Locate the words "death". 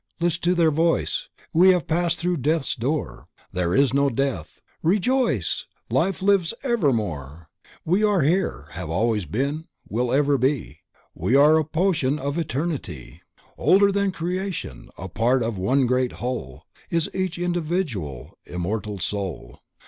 4.09-4.59